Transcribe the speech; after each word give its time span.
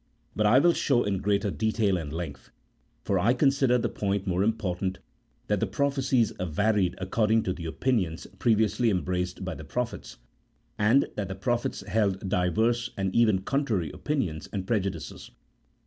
33 0.33 0.33
But 0.35 0.45
I 0.47 0.57
will 0.57 0.73
show 0.73 1.03
in 1.03 1.19
greater 1.21 1.51
detail 1.51 1.95
and 1.95 2.11
length, 2.11 2.49
for 3.03 3.19
I 3.19 3.35
consider 3.35 3.77
the 3.77 3.87
point 3.87 4.25
more 4.25 4.41
important, 4.43 4.97
that 5.45 5.59
the 5.59 5.67
prophecies 5.67 6.33
varied 6.41 6.95
accord 6.97 7.29
ing 7.29 7.43
to 7.43 7.53
the 7.53 7.67
opinions 7.67 8.25
previously 8.39 8.89
embraced 8.89 9.45
by 9.45 9.53
the 9.53 9.63
prophets, 9.63 10.17
and 10.75 11.05
that 11.17 11.27
the 11.27 11.35
prophets 11.35 11.81
held 11.81 12.27
diverse 12.27 12.89
and 12.97 13.13
even 13.15 13.41
contrary 13.43 13.91
opin 13.93 14.23
ions 14.23 14.47
and 14.51 14.65
prejudices. 14.65 15.29